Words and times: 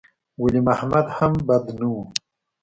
ولي 0.41 0.61
محمد 0.69 1.05
هم 1.17 1.33
بد 1.47 1.65
نه 1.79 1.87
و. 1.93 1.95